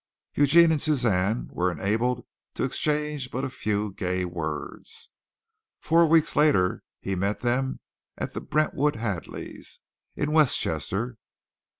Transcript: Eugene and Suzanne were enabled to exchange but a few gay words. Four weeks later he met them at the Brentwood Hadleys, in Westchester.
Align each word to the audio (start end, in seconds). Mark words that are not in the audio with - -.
Eugene 0.33 0.71
and 0.71 0.81
Suzanne 0.81 1.47
were 1.51 1.71
enabled 1.71 2.25
to 2.55 2.63
exchange 2.63 3.29
but 3.29 3.45
a 3.45 3.49
few 3.49 3.93
gay 3.93 4.25
words. 4.25 5.11
Four 5.79 6.07
weeks 6.07 6.35
later 6.35 6.81
he 6.99 7.13
met 7.13 7.41
them 7.41 7.79
at 8.17 8.33
the 8.33 8.41
Brentwood 8.41 8.95
Hadleys, 8.95 9.79
in 10.15 10.31
Westchester. 10.31 11.19